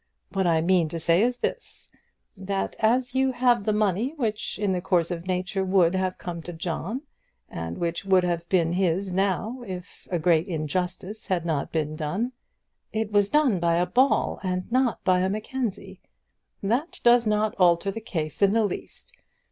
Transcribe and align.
What 0.31 0.47
I 0.47 0.61
mean 0.61 0.89
to 0.89 0.99
say 0.99 1.21
is 1.21 1.37
this, 1.37 1.91
that 2.35 2.75
as 2.79 3.13
you 3.13 3.31
have 3.33 3.65
the 3.65 3.71
money 3.71 4.15
which 4.15 4.57
in 4.57 4.71
the 4.71 4.81
course 4.81 5.11
of 5.11 5.27
nature 5.27 5.63
would 5.63 5.93
have 5.93 6.17
come 6.17 6.41
to 6.41 6.53
John, 6.53 7.03
and 7.51 7.77
which 7.77 8.03
would 8.03 8.23
have 8.23 8.49
been 8.49 8.73
his 8.73 9.13
now 9.13 9.61
if 9.67 10.07
a 10.09 10.17
great 10.17 10.47
injustice 10.47 11.27
had 11.27 11.45
not 11.45 11.71
been 11.71 11.95
done" 11.95 12.31
"It 12.91 13.11
was 13.11 13.29
done 13.29 13.59
by 13.59 13.75
a 13.75 13.85
Ball, 13.85 14.39
and 14.41 14.63
not 14.71 15.03
by 15.03 15.19
a 15.19 15.29
Mackenzie." 15.29 16.01
"That 16.63 16.99
does 17.03 17.27
not 17.27 17.53
alter 17.59 17.91
the 17.91 18.01
case 18.01 18.41
in 18.41 18.49
the 18.53 18.65
least. 18.65 19.13